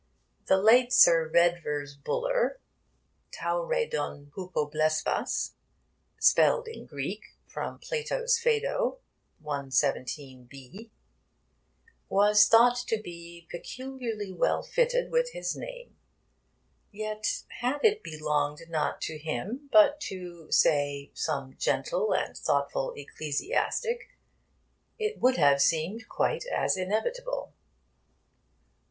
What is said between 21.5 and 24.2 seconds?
gentle and thoughtful ecclesiastic,